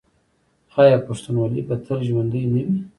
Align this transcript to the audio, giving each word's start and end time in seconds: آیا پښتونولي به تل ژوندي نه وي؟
آیا 0.81 0.97
پښتونولي 1.07 1.61
به 1.67 1.75
تل 1.85 1.99
ژوندي 2.07 2.43
نه 2.53 2.61
وي؟ 2.67 2.75